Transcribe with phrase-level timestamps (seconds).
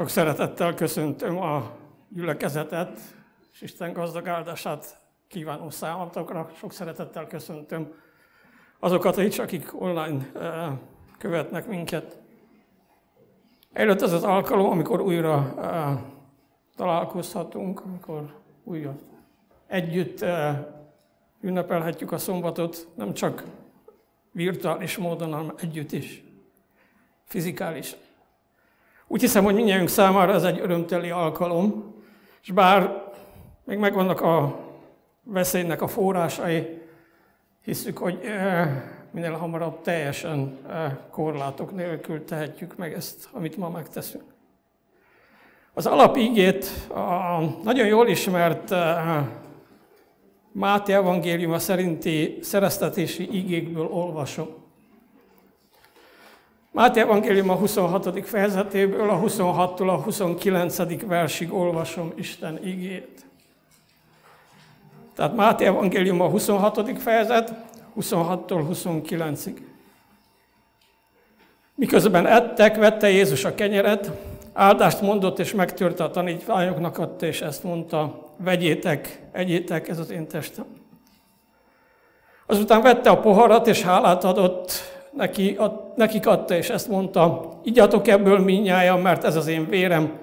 [0.00, 1.70] Sok szeretettel köszöntöm a
[2.08, 3.00] gyülekezetet,
[3.52, 6.50] és Isten gazdag áldását kívánom számotokra.
[6.54, 7.92] Sok szeretettel köszöntöm
[8.78, 10.72] azokat is, akik online eh,
[11.18, 12.18] követnek minket.
[13.72, 15.98] Eljött ez az alkalom, amikor újra eh,
[16.76, 18.94] találkozhatunk, amikor újra
[19.66, 20.66] együtt eh,
[21.40, 23.44] ünnepelhetjük a szombatot, nem csak
[24.32, 26.24] virtuális módon, hanem együtt is,
[27.24, 27.96] fizikális.
[29.12, 31.94] Úgy hiszem, hogy mindjárt számára ez egy örömteli alkalom,
[32.42, 33.02] és bár
[33.64, 34.58] még megvannak a
[35.22, 36.82] veszélynek a forrásai,
[37.64, 38.18] hiszük, hogy
[39.10, 40.58] minél hamarabb teljesen
[41.10, 44.24] korlátok nélkül tehetjük meg ezt, amit ma megteszünk.
[45.74, 48.74] Az alapígét a nagyon jól ismert
[50.52, 54.59] Máté evangéliuma szerinti szereztetési igékből olvasom.
[56.72, 58.26] Máté evangélium a 26.
[58.26, 61.06] fejezetéből, a 26-tól a 29.
[61.06, 63.26] versig olvasom Isten igét.
[65.14, 66.98] Tehát Máté evangélium a 26.
[66.98, 67.54] fejezet,
[68.00, 69.56] 26-tól 29-ig.
[71.74, 74.10] Miközben ettek, vette Jézus a kenyeret,
[74.52, 80.28] áldást mondott és megtörte a tanítványoknak adta, és ezt mondta, vegyétek, egyétek, ez az én
[80.28, 80.66] testem.
[82.46, 84.72] Azután vette a poharat, és hálát adott,
[85.12, 90.18] neki, ad, nekik adta, és ezt mondta, igyatok ebből minnyáján, mert ez az én vérem,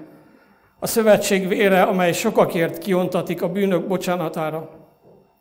[0.79, 4.69] a szövetség vére, amely sokakért kiontatik a bűnök bocsánatára.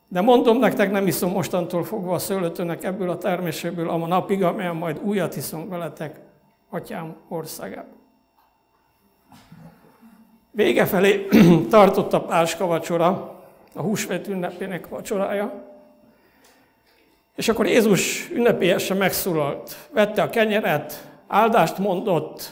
[0.09, 4.77] De mondom nektek, nem iszom mostantól fogva a szőlőtőnek ebből a terméséből, a napig, amelyen
[4.77, 6.21] majd újat iszom veletek,
[6.71, 7.95] atyám országában.
[10.51, 11.27] Vége felé
[11.71, 13.35] tartott a Páska vacsora,
[13.75, 15.66] a húsvét ünnepének vacsorája,
[17.37, 22.51] és akkor Jézus ünnepélyesen megszólalt, vette a kenyeret, áldást mondott,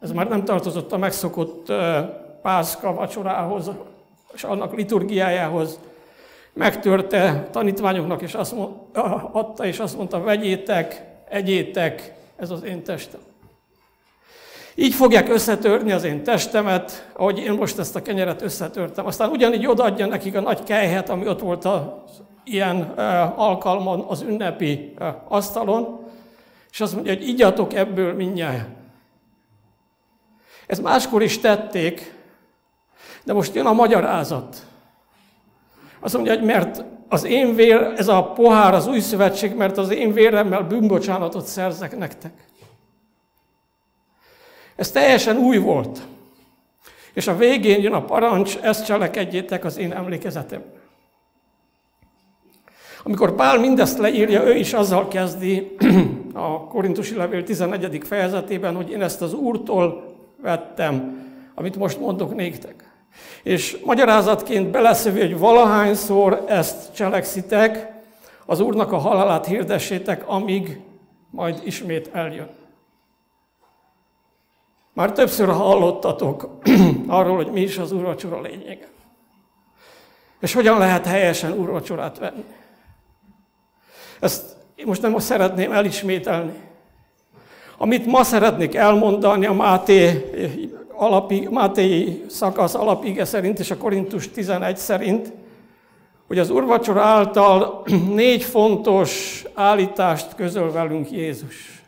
[0.00, 1.72] ez már nem tartozott a megszokott
[2.42, 3.70] Pászka vacsorához,
[4.34, 5.78] és annak liturgiájához,
[6.52, 13.20] megtörte tanítványoknak, és azt mondta, adta, és azt mondta, vegyétek, egyétek, ez az én testem.
[14.74, 19.06] Így fogják összetörni az én testemet, ahogy én most ezt a kenyeret összetörtem.
[19.06, 21.82] Aztán ugyanígy odaadja nekik a nagy kejhet, ami ott volt az
[22.44, 22.80] ilyen
[23.36, 24.94] alkalmon, az ünnepi
[25.28, 26.10] asztalon,
[26.70, 28.68] és azt mondja, hogy igyatok ebből mindjárt.
[30.66, 32.14] Ez máskor is tették,
[33.24, 34.66] de most jön a magyarázat.
[36.00, 39.90] Azt mondja, hogy mert az én vér, ez a pohár az új szövetség, mert az
[39.90, 42.32] én véremmel bűnbocsánatot szerzek nektek.
[44.76, 46.02] Ez teljesen új volt.
[47.12, 50.62] És a végén jön a parancs, ezt cselekedjétek az én emlékezetem.
[53.04, 55.76] Amikor Pál mindezt leírja, ő is azzal kezdi
[56.32, 58.00] a Korintusi Levél 11.
[58.04, 61.24] fejezetében, hogy én ezt az Úrtól vettem,
[61.54, 62.90] amit most mondok néktek.
[63.42, 67.92] És magyarázatként beleszövi, hogy valahányszor ezt cselekszitek,
[68.46, 70.80] az Úrnak a halálát hirdessétek, amíg
[71.30, 72.50] majd ismét eljön.
[74.92, 76.58] Már többször hallottatok
[77.06, 78.88] arról, hogy mi is az úrvacsora lényege.
[80.40, 82.44] És hogyan lehet helyesen úrvacsorát venni.
[84.22, 86.52] Ezt most nem szeretném elismételni.
[87.76, 90.30] Amit ma szeretnék elmondani a Máté,
[90.96, 95.32] alapi, Máté szakasz alapige szerint és a Korintus 11 szerint,
[96.26, 97.84] hogy az urvacsora által
[98.14, 101.82] négy fontos állítást közöl velünk Jézus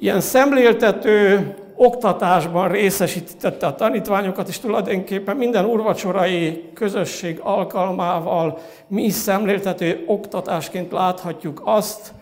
[0.00, 10.04] ilyen szemléltető oktatásban részesítette a tanítványokat, és tulajdonképpen minden urvacsorai közösség alkalmával mi is szemléltető
[10.06, 12.12] oktatásként láthatjuk azt,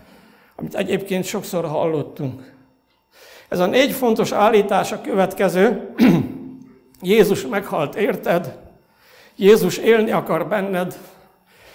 [0.55, 2.53] amit egyébként sokszor hallottunk.
[3.49, 5.93] Ez a négy fontos állítás a következő.
[7.01, 8.57] Jézus meghalt, érted?
[9.35, 10.97] Jézus élni akar benned,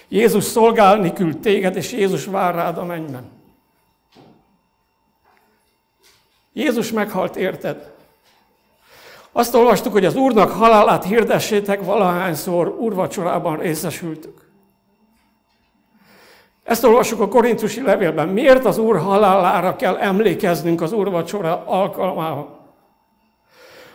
[0.07, 3.34] Jézus szolgálni küld téged, és Jézus vár rád a mennyben.
[6.55, 7.91] Jézus meghalt, érted?
[9.31, 14.49] Azt olvastuk, hogy az Úrnak halálát hirdessétek, valahányszor úrvacsorában részesültük.
[16.63, 18.27] Ezt olvassuk a korintusi levélben.
[18.27, 22.59] Miért az Úr halálára kell emlékeznünk az úrvacsora alkalmával?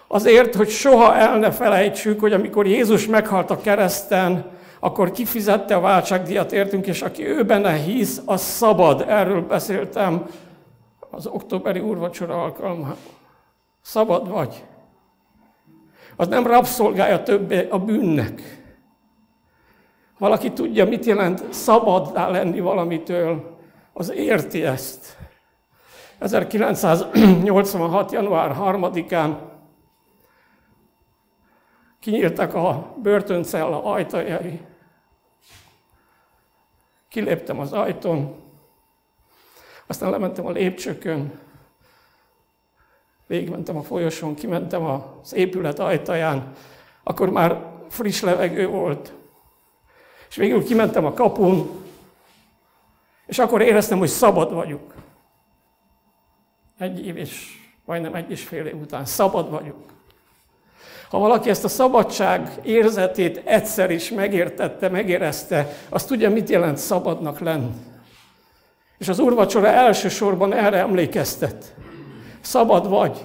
[0.06, 5.80] Azért, hogy soha el ne felejtsük, hogy amikor Jézus meghalt a kereszten, akkor kifizette a
[5.80, 9.04] váltságdíjat értünk, és aki ő benne hisz, az szabad.
[9.08, 10.26] Erről beszéltem
[11.10, 12.96] az októberi úrvacsora alkalmával.
[13.80, 14.64] Szabad vagy.
[16.16, 18.42] Az nem rabszolgája többé a bűnnek.
[20.18, 23.58] Valaki tudja, mit jelent szabaddá lenni valamitől,
[23.92, 25.18] az érti ezt.
[26.18, 28.12] 1986.
[28.12, 29.36] január 3-án
[32.00, 34.60] kinyíltak a börtöncella ajtajai.
[37.08, 38.34] Kiléptem az ajtón,
[39.90, 41.38] aztán lementem a lépcsőkön,
[43.26, 46.52] végigmentem a folyosón, kimentem az épület ajtaján,
[47.02, 49.12] akkor már friss levegő volt.
[50.28, 51.70] És végül kimentem a kapun,
[53.26, 54.94] és akkor éreztem, hogy szabad vagyok.
[56.78, 59.84] Egy év és majdnem egy és fél év után szabad vagyok.
[61.08, 67.38] Ha valaki ezt a szabadság érzetét egyszer is megértette, megérezte, azt tudja, mit jelent szabadnak
[67.38, 67.89] lenni.
[69.00, 71.75] És az úrvacsora elsősorban erre emlékeztet.
[72.41, 73.20] Szabad vagy.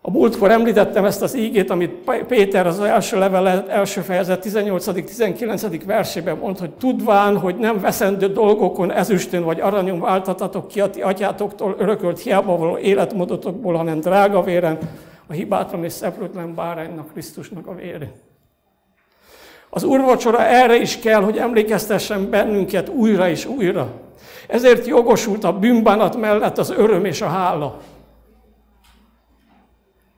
[0.00, 5.82] A múltkor említettem ezt az ígét, amit Péter az első levele, első fejezet 18.-19.
[5.86, 11.02] versében mond, hogy tudván, hogy nem veszendő dolgokon, ezüstön vagy aranyon váltatatok ki a ti
[11.02, 14.78] atyátoktól örökölt hiába való életmódotokból, hanem drága véren,
[15.26, 18.12] a hibátlan és szeplőtlen báránynak, Krisztusnak a vérén.
[19.70, 24.03] Az úrvacsora erre is kell, hogy emlékeztessen bennünket újra és újra.
[24.48, 27.80] Ezért jogosult a bűnbánat mellett az öröm és a hála.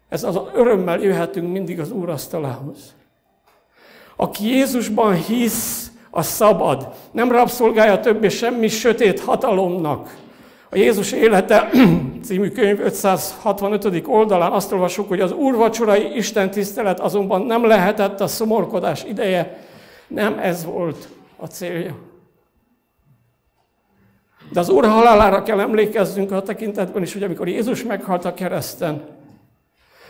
[0.08, 2.94] Ez az örömmel jöhetünk mindig az Úr asztalához.
[4.17, 6.88] Aki Jézusban hisz, a szabad.
[7.11, 10.17] Nem rabszolgálja többé semmi sötét hatalomnak.
[10.70, 11.70] A Jézus élete
[12.26, 14.02] című könyv 565.
[14.06, 19.58] oldalán azt olvasjuk, hogy az úrvacsorai Isten tisztelet azonban nem lehetett a szomorkodás ideje.
[20.08, 21.94] Nem ez volt a célja.
[24.52, 29.02] De az Úr halálára kell emlékezzünk a tekintetben is, hogy amikor Jézus meghalt a kereszten,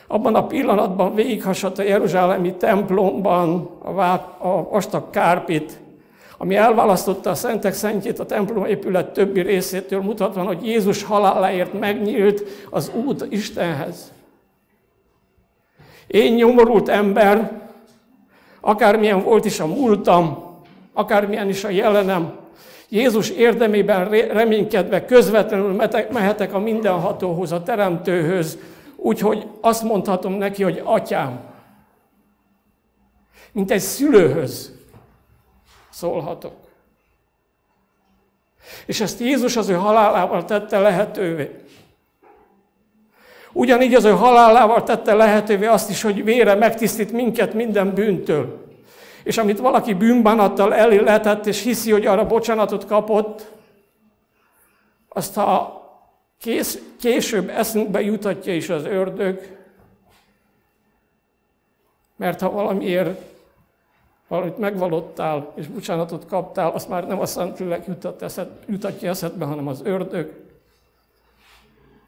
[0.06, 5.79] abban a pillanatban végighasadt a Jeruzsálemi templomban a, vá- a vastag kárpit,
[6.38, 12.43] ami elválasztotta a szentek szentjét a templom épület többi részétől, mutatva, hogy Jézus haláláért megnyílt
[12.71, 14.12] az út Istenhez.
[16.06, 17.62] Én nyomorult ember,
[18.61, 20.44] akármilyen volt is a múltam,
[20.93, 22.33] akármilyen is a jelenem,
[22.88, 25.73] Jézus érdemében reménykedve közvetlenül
[26.11, 28.59] mehetek a mindenhatóhoz, a teremtőhöz,
[28.97, 31.41] úgyhogy azt mondhatom neki, hogy atyám,
[33.53, 34.73] mint egy szülőhöz
[35.91, 36.55] szólhatok.
[38.87, 41.50] És ezt Jézus az ő halálával tette lehetővé.
[43.53, 48.66] Ugyanígy az ő halálával tette lehetővé azt is, hogy vére megtisztít minket minden bűntől.
[49.26, 53.50] És amit valaki bűnbánattal elilletett, és hiszi, hogy arra bocsánatot kapott,
[55.08, 55.82] azt ha
[56.38, 59.58] kész, később eszünkbe jutatja is az ördög,
[62.17, 63.20] mert ha valamiért
[64.28, 67.87] valamit megvalottál, és bocsánatot kaptál, azt már nem a Szentlélek
[68.67, 70.46] jutatja eszedbe, hanem az ördög.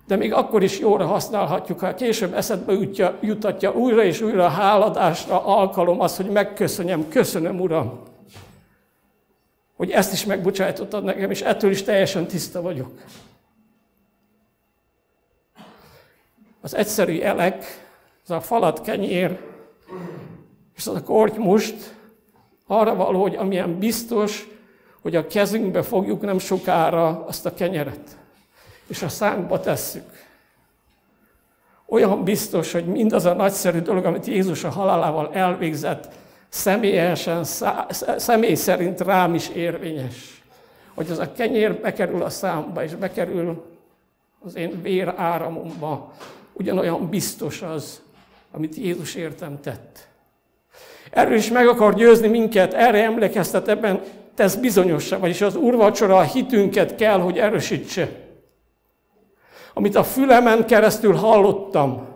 [0.08, 4.48] De még akkor is jóra használhatjuk, ha később eszedbe jutja, jutatja újra és újra a
[4.48, 8.00] háladásra alkalom az, hogy megköszönjem, köszönöm Uram,
[9.76, 12.90] hogy ezt is megbocsájtottad nekem, és ettől is teljesen tiszta vagyok.
[16.60, 17.64] Az egyszerű elek,
[18.24, 19.38] az a falat kenyér,
[20.76, 21.94] és az a kortymust
[22.66, 24.48] arra való, hogy amilyen biztos,
[25.02, 28.18] hogy a kezünkbe fogjuk nem sokára azt a kenyeret
[28.88, 30.26] és a szánkba tesszük.
[31.86, 36.08] Olyan biztos, hogy mindaz a nagyszerű dolog, amit Jézus a halálával elvégzett,
[36.48, 37.44] személyesen,
[38.16, 40.42] személy szerint rám is érvényes.
[40.94, 43.64] Hogy az a kenyér bekerül a számba, és bekerül
[44.44, 46.12] az én vér áramomba,
[46.52, 48.02] ugyanolyan biztos az,
[48.52, 50.08] amit Jézus értem tett.
[51.10, 54.00] Erről is meg akar győzni minket, erre emlékeztet ebben
[54.34, 58.08] tesz bizonyosra, vagyis az úrvacsora a hitünket kell, hogy erősítse
[59.78, 62.06] amit a fülemen keresztül hallottam,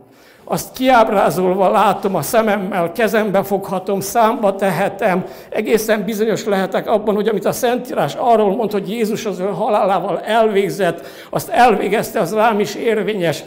[0.45, 7.45] azt kiábrázolva látom a szememmel, kezembe foghatom, számba tehetem, egészen bizonyos lehetek abban, hogy amit
[7.45, 12.75] a Szentírás arról mond, hogy Jézus az ő halálával elvégzett, azt elvégezte, az rám is
[12.75, 13.45] érvényes.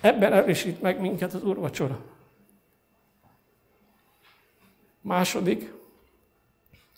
[0.00, 1.98] Ebben erősít meg minket az úrvacsora.
[5.00, 5.72] Második,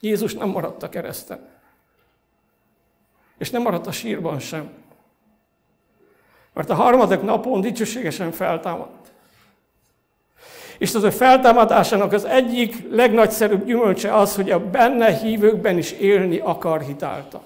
[0.01, 1.49] Jézus nem maradt a kereszten.
[3.39, 4.83] És nem maradt a sírban sem.
[6.55, 9.13] Mert a harmadik napon dicsőségesen feltámadt.
[10.79, 16.39] És az ő feltámadásának az egyik legnagyszerűbb gyümölcse az, hogy a benne hívőkben is élni
[16.39, 17.43] akar hitálta.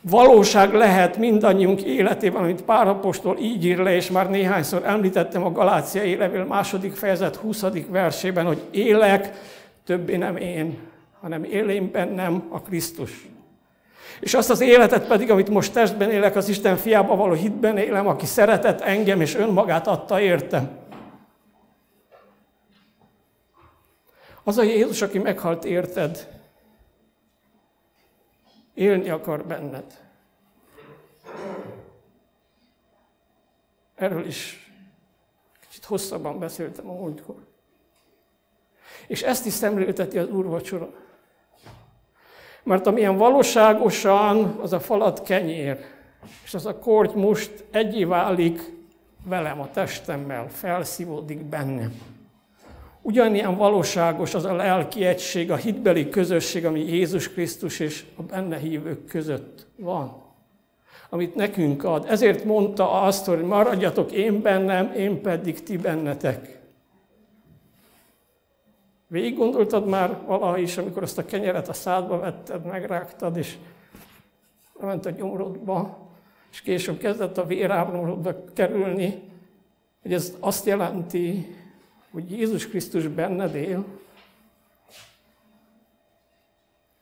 [0.00, 6.16] Valóság lehet mindannyiunk életében, amit Párapostól így ír le, és már néhányszor említettem a Galáciai
[6.16, 7.64] levél második fejezet 20.
[7.88, 9.32] versében, hogy élek,
[9.84, 10.78] többé nem én,
[11.20, 13.28] hanem élén bennem a Krisztus.
[14.24, 18.06] És azt az életet pedig, amit most testben élek, az Isten fiába való hitben élem,
[18.06, 20.78] aki szeretett engem és önmagát adta értem.
[24.44, 26.40] Az a Jézus, aki meghalt érted,
[28.74, 30.00] élni akar benned.
[33.94, 34.70] Erről is
[35.60, 37.46] kicsit hosszabban beszéltem a múltkor.
[39.06, 40.94] És ezt is szemlélteti az úrvacsora.
[42.64, 45.78] Mert amilyen valóságosan az a falat kenyér,
[46.44, 48.72] és az a korty most egyé válik
[49.24, 52.00] velem, a testemmel, felszívódik bennem.
[53.02, 58.56] Ugyanilyen valóságos az a lelki egység, a hitbeli közösség, ami Jézus Krisztus és a benne
[58.56, 60.22] hívők között van.
[61.10, 62.06] Amit nekünk ad.
[62.08, 66.63] Ezért mondta azt, hogy maradjatok én bennem, én pedig ti bennetek.
[69.06, 73.56] Végig gondoltad már valaha is, amikor azt a kenyeret a szádba vetted, megrágtad, és
[74.80, 75.98] ment a gyomrodba,
[76.50, 79.22] és később kezdett a véráramlódba kerülni,
[80.02, 81.56] hogy ez azt jelenti,
[82.10, 83.84] hogy Jézus Krisztus benned él,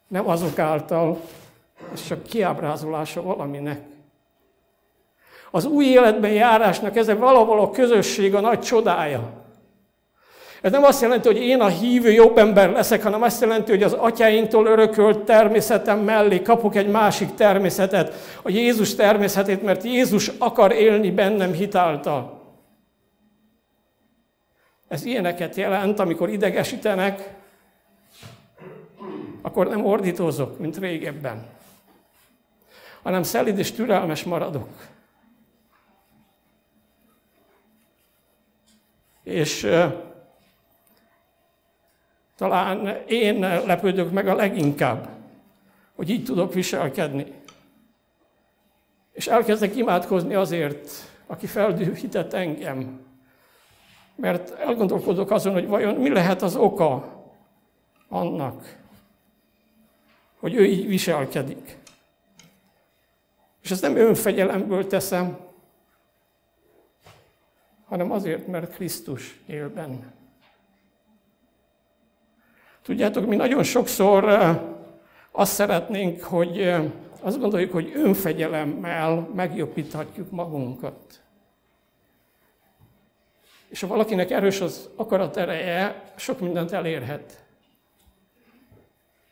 [0.09, 1.21] nem azok által,
[1.93, 3.81] ez csak kiábrázolása valaminek.
[5.51, 9.42] Az új életben járásnak ez valahol a közösség a nagy csodája.
[10.63, 13.83] Ez nem azt jelenti, hogy én a hívő jobb ember leszek, hanem azt jelenti, hogy
[13.83, 20.73] az atyáinktól örökölt természetem mellé kapok egy másik természetet, a Jézus természetét, mert Jézus akar
[20.73, 22.41] élni bennem hitáltal.
[24.89, 27.35] Ez ilyeneket jelent, amikor idegesítenek,
[29.43, 31.47] akkor nem ordítozok, mint régebben,
[33.03, 34.69] hanem szelid és türelmes maradok.
[39.23, 39.69] És
[42.43, 45.09] talán én lepődök meg a leginkább,
[45.95, 47.33] hogy így tudok viselkedni.
[49.13, 50.91] És elkezdek imádkozni azért,
[51.27, 53.01] aki feldühített engem.
[54.15, 57.23] Mert elgondolkodok azon, hogy vajon mi lehet az oka
[58.09, 58.79] annak,
[60.39, 61.79] hogy ő így viselkedik.
[63.63, 65.39] És ezt nem önfegyelemből teszem,
[67.85, 70.21] hanem azért, mert Krisztus él benne.
[72.83, 74.25] Tudjátok, mi nagyon sokszor
[75.31, 76.75] azt szeretnénk, hogy
[77.21, 81.21] azt gondoljuk, hogy önfegyelemmel megjobbíthatjuk magunkat.
[83.69, 87.45] És ha valakinek erős az akarat ereje, sok mindent elérhet.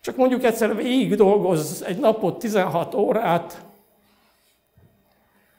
[0.00, 3.64] Csak mondjuk egyszer végig dolgoz egy napot, 16 órát,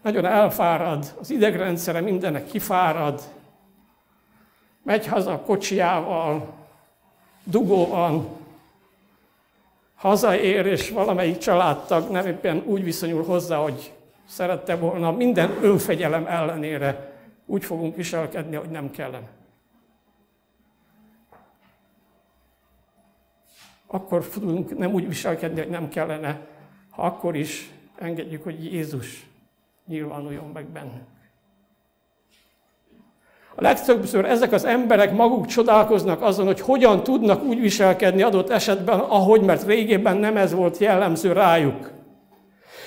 [0.02, 3.22] nagyon elfárad, az idegrendszere mindenek kifárad,
[4.84, 6.61] megy haza a kocsiával,
[7.44, 8.28] dugó van,
[9.96, 13.94] hazaér, és valamelyik családtag nem éppen úgy viszonyul hozzá, hogy
[14.28, 19.30] szerette volna, minden önfegyelem ellenére úgy fogunk viselkedni, hogy nem kellene.
[23.88, 26.48] Akkor fogunk nem úgy viselkedni, hogy nem kellene,
[26.90, 29.26] ha akkor is engedjük, hogy Jézus
[29.86, 31.08] nyilvánuljon meg bennünk.
[33.56, 39.00] A legtöbbször ezek az emberek maguk csodálkoznak azon, hogy hogyan tudnak úgy viselkedni adott esetben,
[39.00, 41.92] ahogy, mert régében nem ez volt jellemző rájuk.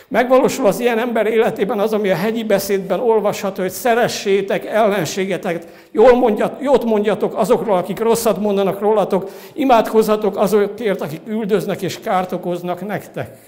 [0.08, 6.16] Megvalósul az ilyen ember életében az, ami a hegyi beszédben olvasható, hogy szeressétek ellenségeteket, jól
[6.16, 12.86] mondjat, jót mondjatok azokról, akik rosszat mondanak rólatok, imádkozzatok azokért, akik üldöznek és kárt okoznak
[12.86, 13.38] nektek.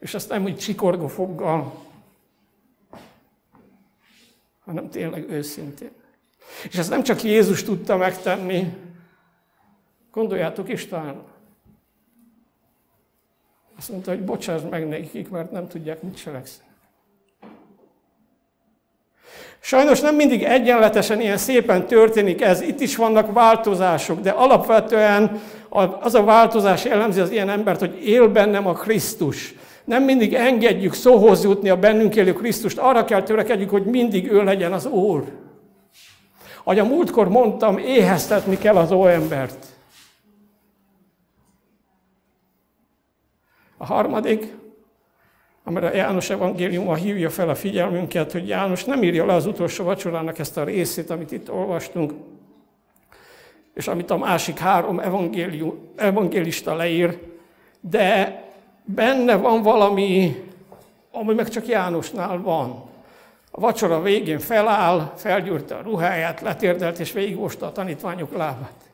[0.00, 1.72] És ezt nem úgy csikorgó foggal,
[4.64, 5.90] hanem tényleg őszintén.
[6.68, 8.72] És ezt nem csak Jézus tudta megtenni,
[10.12, 11.22] gondoljátok Isten.
[13.78, 16.72] Azt mondta, hogy bocsáss meg nekik, mert nem tudják, mit cselekszenek.
[19.60, 25.40] Sajnos nem mindig egyenletesen ilyen szépen történik ez, itt is vannak változások, de alapvetően
[26.00, 29.54] az a változás jellemzi az ilyen embert, hogy él bennem a Krisztus.
[29.84, 34.42] Nem mindig engedjük szóhoz jutni a bennünk élő Krisztust, arra kell törekedjük, hogy mindig ő
[34.42, 35.42] legyen az Úr.
[36.62, 39.66] Ahogy a múltkor mondtam, éheztetni kell az óembert.
[43.76, 44.54] A harmadik,
[45.64, 50.38] amire János evangéliuma hívja fel a figyelmünket, hogy János nem írja le az utolsó vacsorának
[50.38, 52.12] ezt a részét, amit itt olvastunk,
[53.74, 55.00] és amit a másik három
[55.96, 57.18] evangélista leír,
[57.80, 58.43] de
[58.84, 60.44] benne van valami,
[61.12, 62.82] ami meg csak Jánosnál van.
[63.50, 68.84] A vacsora végén feláll, felgyúrta a ruháját, letérdelt és végigvosta a tanítványok lábát.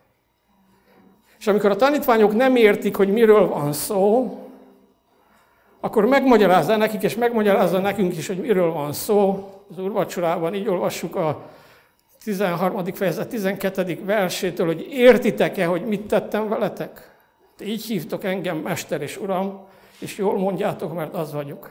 [1.38, 4.38] És amikor a tanítványok nem értik, hogy miről van szó,
[5.80, 9.50] akkor megmagyarázza nekik, és megmagyarázza nekünk is, hogy miről van szó.
[9.70, 11.42] Az úrvacsorában így olvassuk a
[12.24, 12.84] 13.
[12.84, 14.00] fejezet 12.
[14.04, 17.10] versétől, hogy értitek-e, hogy mit tettem veletek?
[17.64, 19.66] Így hívtok engem Mester és Uram,
[20.00, 21.70] és jól mondjátok, mert az vagyok.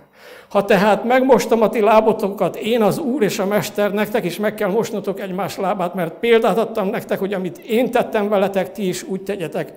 [0.50, 4.54] Ha tehát megmostam a ti lábotokat, én az Úr és a Mester, nektek is meg
[4.56, 9.04] kell mosnotok egymás lábát, mert példát adtam nektek, hogy amit én tettem veletek, ti is
[9.04, 9.74] úgy tegyetek.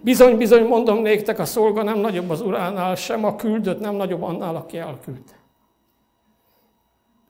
[0.00, 4.22] Bizony, bizony mondom néktek, a szolga nem nagyobb az uránál, sem a küldött nem nagyobb
[4.22, 5.34] annál, aki elküldte.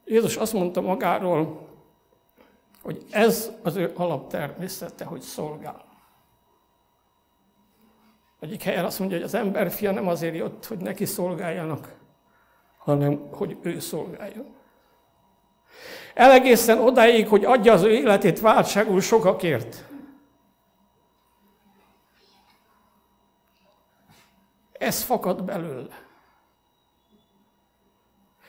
[0.05, 1.59] Jézus azt mondta magáról,
[2.83, 5.84] hogy ez az ő alaptermészete, hogy szolgál.
[8.45, 11.95] Egyik helyen azt mondja, hogy az ember fia nem azért jött, hogy neki szolgáljanak,
[12.79, 14.55] hanem hogy ő szolgáljon.
[16.15, 19.85] Elegészen odáig, hogy adja az ő életét váltságul sokakért.
[24.73, 26.03] Ez fakad belőle.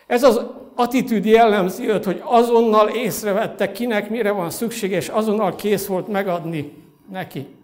[0.06, 0.40] Ez az
[0.74, 6.84] attitűd jellemzi őt, hogy azonnal észrevette, kinek mire van szüksége, és azonnal kész volt megadni
[7.10, 7.55] neki.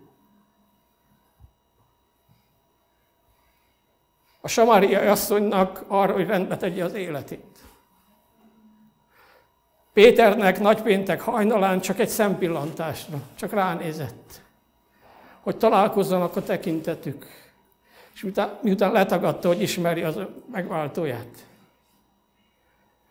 [4.45, 7.59] A samáriai asszonynak arra, hogy rendbe tegye az életét.
[9.93, 14.43] Péternek nagypéntek hajnalán csak egy szempillantásra, csak ránézett,
[15.41, 17.27] hogy találkozzanak a tekintetük,
[18.15, 18.27] és
[18.63, 20.19] miután, letagadta, hogy ismeri az
[20.53, 21.47] megváltóját.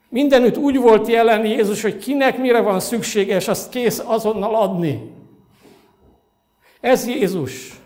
[0.10, 5.14] Mindenütt úgy volt jelen Jézus, hogy kinek mire van szüksége, és azt kész azonnal adni.
[6.80, 7.81] Ez Jézus.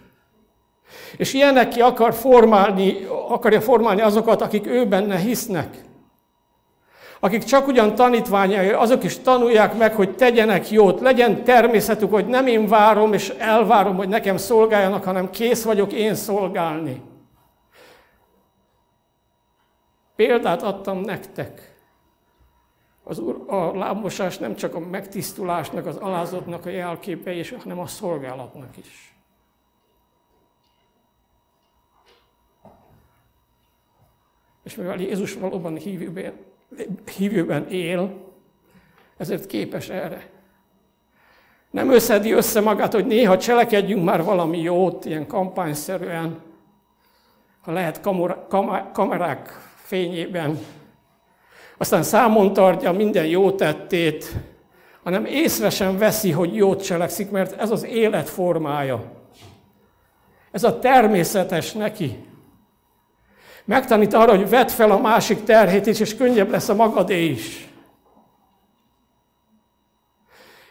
[1.17, 5.83] És ilyenek ki akar formálni, akarja formálni azokat, akik ő benne hisznek.
[7.19, 12.47] Akik csak ugyan tanítványai, azok is tanulják meg, hogy tegyenek jót, legyen természetük, hogy nem
[12.47, 17.01] én várom és elvárom, hogy nekem szolgáljanak, hanem kész vagyok én szolgálni.
[20.15, 21.75] Példát adtam nektek.
[23.03, 28.77] Az úr, a lábmosás nem csak a megtisztulásnak, az alázatnak a jelképe, hanem a szolgálatnak
[28.77, 29.14] is.
[34.65, 36.33] És mivel Jézus valóban hívőben,
[37.17, 38.23] hívőben él,
[39.17, 40.29] ezért képes erre.
[41.71, 46.41] Nem összedi össze magát, hogy néha cselekedjünk már valami jót, ilyen kampányszerűen,
[47.61, 48.01] ha lehet
[48.93, 50.59] kamerák fényében,
[51.77, 54.31] aztán számon tartja minden jó tettét,
[55.03, 59.11] hanem észre sem veszi, hogy jót cselekszik, mert ez az élet formája.
[60.51, 62.23] Ez a természetes neki.
[63.65, 67.67] Megtanít arra, hogy vedd fel a másik terhét is, és könnyebb lesz a magadé is.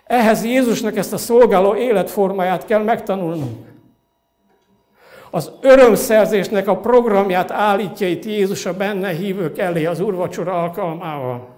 [0.05, 3.67] Ehhez Jézusnak ezt a szolgáló életformáját kell megtanulnunk.
[5.31, 11.49] Az örömszerzésnek a programját állítja itt Jézus a benne hívők elé az úrvacsora alkalmával.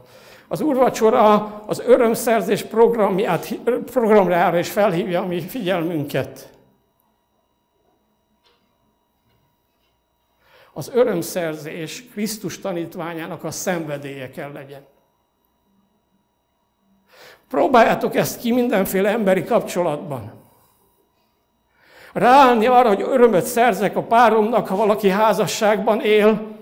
[0.48, 3.48] Az úrvacsora az örömszerzés programját,
[3.92, 6.55] programjára is felhívja a mi figyelmünket.
[10.76, 14.86] Az örömszerzés Krisztus tanítványának a szenvedélye kell legyen.
[17.48, 20.32] Próbáljátok ezt ki mindenféle emberi kapcsolatban
[22.12, 26.55] ráállni arra, hogy örömöt szerzek a páromnak, ha valaki házasságban él,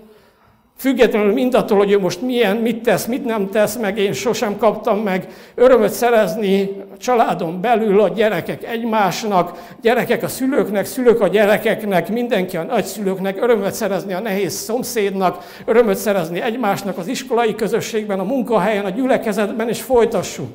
[0.77, 4.99] függetlenül mindattól, hogy ő most milyen, mit tesz, mit nem tesz, meg én sosem kaptam
[4.99, 6.61] meg örömöt szerezni
[6.93, 13.41] a családon belül a gyerekek egymásnak, gyerekek a szülőknek, szülők a gyerekeknek, mindenki a nagyszülőknek,
[13.41, 19.69] örömöt szerezni a nehéz szomszédnak, örömöt szerezni egymásnak az iskolai közösségben, a munkahelyen, a gyülekezetben,
[19.69, 20.51] és folytassuk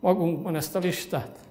[0.00, 1.47] magunkban ezt a listát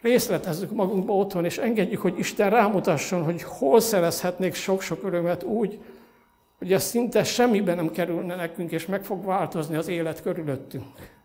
[0.00, 5.80] részletezzük magunkba otthon, és engedjük, hogy Isten rámutasson, hogy hol szerezhetnék sok-sok örömet úgy,
[6.58, 11.16] hogy ez szinte semmiben nem kerülne nekünk, és meg fog változni az élet körülöttünk.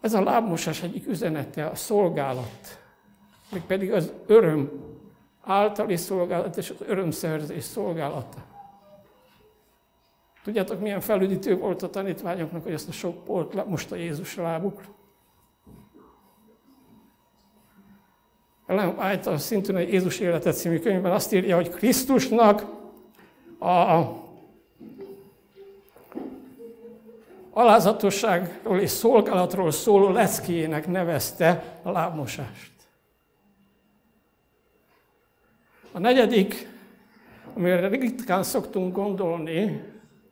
[0.00, 2.82] Ez a lábmosás egyik üzenete, a szolgálat,
[3.52, 4.70] még pedig az öröm
[5.40, 8.44] általi szolgálat és az örömszerzés szolgálata.
[10.44, 14.88] Tudjátok, milyen felüdítő volt a tanítványoknak, hogy ezt a sok port most a Jézus lábukra?
[18.66, 22.64] Ellen White szintén egy Jézus életet című könyvben azt írja, hogy Krisztusnak
[23.58, 24.02] a
[27.50, 32.72] alázatosságról és szolgálatról szóló leckéjének nevezte a lábmosást.
[35.92, 36.68] A negyedik,
[37.54, 39.82] amire ritkán szoktunk gondolni,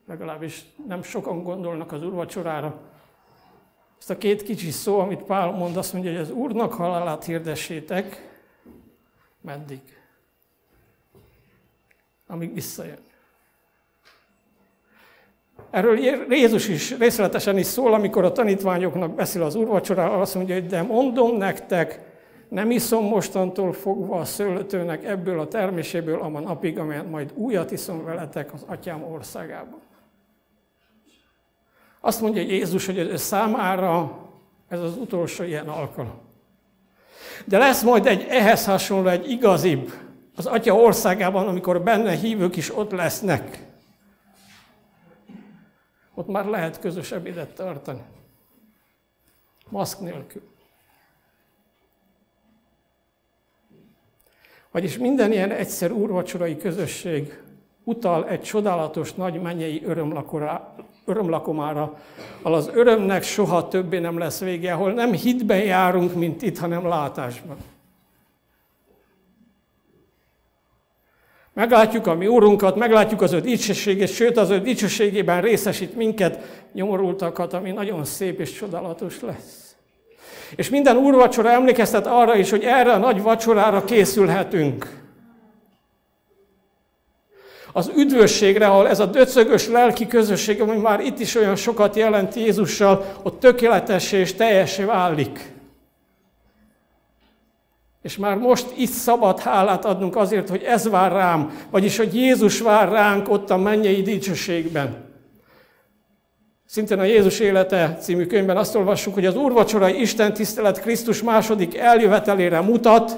[0.06, 2.91] legalábbis nem sokan gondolnak az urvacsorára,
[4.02, 8.30] ezt a két kicsi szó, amit Pál mond, azt mondja, hogy az Úrnak halálát hirdessétek,
[9.40, 9.80] Meddig?
[12.26, 12.98] Amíg visszajön.
[15.70, 20.66] Erről Jézus is részletesen is szól, amikor a tanítványoknak beszél az úrvacsoráról, azt mondja, hogy
[20.66, 22.00] de mondom nektek,
[22.48, 28.04] nem iszom mostantól fogva a szőlőtőnek ebből a terméséből a napig, amelyet majd újat iszom
[28.04, 29.80] veletek az atyám országában.
[32.04, 34.18] Azt mondja Jézus, hogy ő számára
[34.68, 36.20] ez az utolsó ilyen alkalom.
[37.44, 39.92] De lesz majd egy ehhez hasonló, egy igazibb,
[40.36, 43.66] az Atya országában, amikor benne hívők is ott lesznek.
[46.14, 48.02] Ott már lehet közös ebédet tartani.
[49.68, 50.42] Maszk nélkül.
[54.70, 57.42] Vagyis minden ilyen egyszer úrvacsorai közösség
[57.84, 59.84] utal egy csodálatos nagy mennyei
[61.12, 61.98] örömlakomára,
[62.42, 66.88] ahol az örömnek soha többé nem lesz vége, ahol nem hitben járunk, mint itt, hanem
[66.88, 67.57] látásban.
[71.55, 77.53] Meglátjuk a mi Úrunkat, meglátjuk az ő dicsőségét, sőt az ő dicsőségében részesít minket, nyomorultakat,
[77.53, 79.77] ami nagyon szép és csodálatos lesz.
[80.57, 85.01] És minden úrvacsora emlékeztet arra is, hogy erre a nagy vacsorára készülhetünk.
[87.72, 92.35] Az üdvösségre, ahol ez a döcögös lelki közösség, ami már itt is olyan sokat jelent
[92.35, 95.52] Jézussal, ott tökéletessé és teljesé válik.
[98.02, 102.61] És már most itt szabad hálát adnunk azért, hogy ez vár rám, vagyis hogy Jézus
[102.61, 105.11] vár ránk ott a mennyei dicsőségben.
[106.66, 111.76] Szintén a Jézus élete című könyvben azt olvassuk, hogy az úrvacsorai Isten tisztelet Krisztus második
[111.76, 113.16] eljövetelére mutat.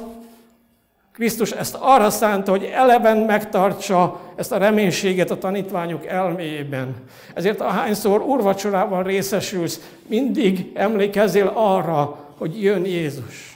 [1.14, 6.94] Krisztus ezt arra szánta, hogy eleven megtartsa ezt a reménységet a tanítványok elméjében.
[7.34, 13.54] Ezért ahányszor úrvacsorában részesülsz, mindig emlékezzél arra, hogy jön Jézus.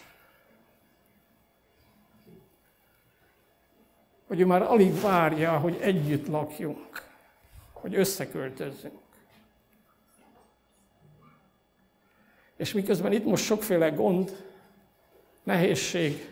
[4.28, 7.02] hogy ő már alig várja, hogy együtt lakjunk,
[7.72, 8.98] hogy összeköltözzünk.
[12.56, 14.44] És miközben itt most sokféle gond,
[15.42, 16.30] nehézség,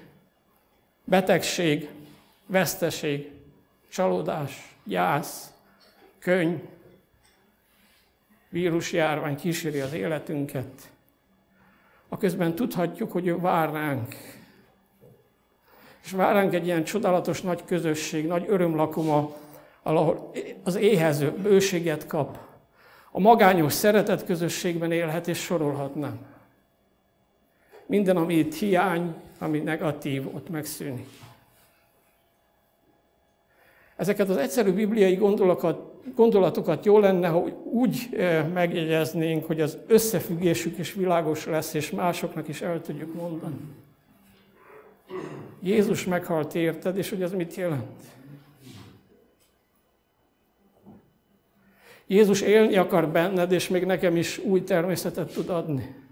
[1.07, 1.89] betegség,
[2.47, 3.31] veszteség,
[3.89, 5.53] csalódás, gyász,
[6.19, 6.59] könyv,
[8.49, 10.91] vírusjárvány kíséri az életünket,
[12.09, 14.15] a közben tudhatjuk, hogy ő vár ránk,
[16.05, 19.35] és vár ránk egy ilyen csodálatos nagy közösség, nagy örömlakoma,
[19.83, 20.33] ahol
[20.65, 22.39] az éhező bőséget kap.
[23.11, 26.36] A magányos szeretet közösségben élhet, és sorolhatnám.
[27.87, 31.09] Minden, ami itt hiány, ami negatív, ott megszűnik.
[33.97, 40.79] Ezeket az egyszerű bibliai gondolatokat, gondolatokat jó lenne, hogy úgy eh, megjegyeznénk, hogy az összefüggésük
[40.79, 43.57] is világos lesz, és másoknak is el tudjuk mondani.
[45.63, 48.03] Jézus meghalt érted, és hogy ez mit jelent?
[52.07, 56.06] Jézus élni akar benned, és még nekem is új természetet tud adni.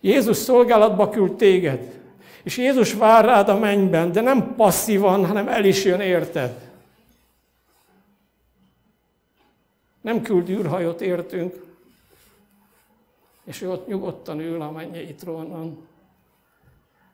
[0.00, 2.00] Jézus szolgálatba küld téged,
[2.42, 6.70] és Jézus vár rád a mennyben, de nem passzívan, hanem el is jön érted.
[10.00, 11.66] Nem küld űrhajót értünk,
[13.44, 15.86] és ő ott nyugodtan ül a mennyei trónon,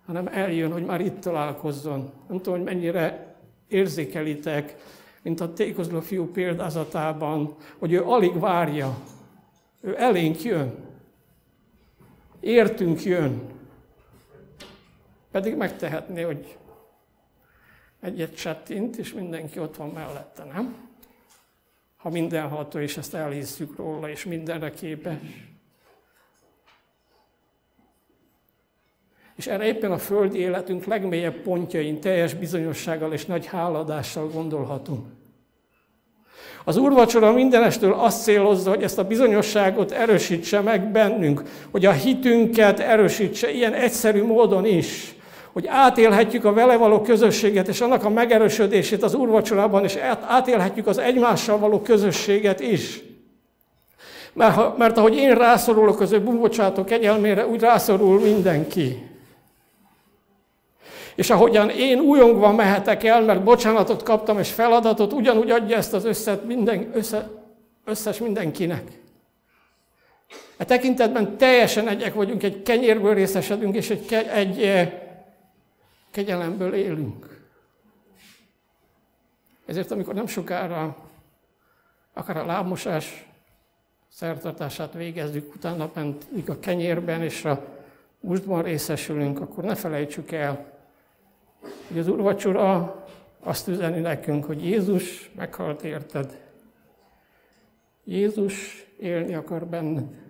[0.06, 2.12] hanem eljön, hogy már itt találkozzon.
[2.28, 3.34] Nem tudom, hogy mennyire
[3.68, 4.76] érzékelitek,
[5.22, 8.96] mint a tékozló fiú példázatában, hogy ő alig várja.
[9.80, 10.93] Ő elénk jön.
[12.44, 13.42] Értünk jön.
[15.30, 16.58] Pedig megtehetné, hogy
[18.00, 20.76] egyet csettint, és mindenki ott van mellette, nem?
[21.96, 25.16] Ha mindenható, és ezt elhisszük róla, és mindenre képes.
[29.34, 35.06] És erre éppen a földi életünk legmélyebb pontjain teljes bizonyossággal és nagy háladással gondolhatunk.
[36.64, 42.80] Az úrvacsora mindenestől azt célozza, hogy ezt a bizonyosságot erősítse meg bennünk, hogy a hitünket
[42.80, 45.14] erősítse ilyen egyszerű módon is,
[45.52, 49.96] hogy átélhetjük a vele való közösséget, és annak a megerősödését az úrvacsorában, és
[50.26, 53.02] átélhetjük az egymással való közösséget is.
[54.32, 59.13] Mert, mert ahogy én rászorulok az ő bűnbocsátó kegyelmére, úgy rászorul mindenki.
[61.14, 66.04] És ahogyan én újongva mehetek el, mert bocsánatot kaptam és feladatot, ugyanúgy adja ezt az
[66.04, 67.30] összet minden, össze,
[67.84, 68.82] összes mindenkinek.
[70.56, 74.92] E tekintetben teljesen egyek vagyunk, egy kenyérből részesedünk, és egy, egy eh,
[76.10, 77.42] kegyelemből élünk.
[79.66, 80.96] Ezért, amikor nem sokára
[82.12, 83.26] akár a lábmosás
[84.08, 87.64] szertartását végezzük, utána pedig a kenyérben és a
[88.20, 90.73] mustban részesülünk, akkor ne felejtsük el,
[91.88, 92.98] hogy az úrvacsora
[93.40, 96.40] azt üzeni nekünk, hogy Jézus meghalt érted.
[98.04, 100.22] Jézus élni akar benned.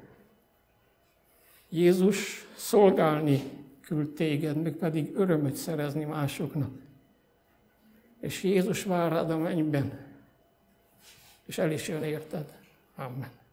[1.69, 3.43] Jézus szolgálni
[3.81, 6.71] küld téged, meg pedig örömöt szerezni másoknak.
[8.21, 9.99] És Jézus vár rád a mennyben,
[11.47, 12.53] és el is jön érted.
[12.97, 13.44] Amen.